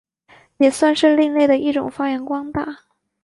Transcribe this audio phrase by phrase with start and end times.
[0.57, 2.85] 也算是另类的一种发扬光大。